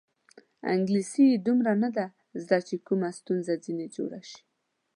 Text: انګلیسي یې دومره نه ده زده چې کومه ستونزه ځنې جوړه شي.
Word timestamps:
انګلیسي 0.73 1.23
یې 1.31 1.37
دومره 1.47 1.73
نه 1.83 1.89
ده 1.95 2.05
زده 2.41 2.59
چې 2.67 2.75
کومه 2.87 3.09
ستونزه 3.19 3.53
ځنې 3.63 3.87
جوړه 3.95 4.19
شي. 4.29 4.41